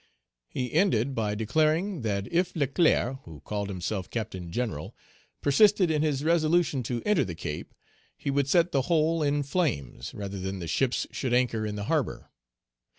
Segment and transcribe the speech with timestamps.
[0.49, 4.95] He ended by declaring, that if Leclerc, who called himself Captain General,
[5.41, 7.75] persisted in his resolution to enter the Cape,
[8.17, 11.83] he would set the whole in flames rather than the ships should anchor in the
[11.83, 12.31] harbor.